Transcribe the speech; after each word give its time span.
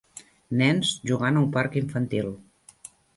Nens 0.61 0.93
jugant 1.11 1.37
a 1.37 1.43
un 1.45 1.51
parc 1.57 1.77
infantil. 1.83 2.31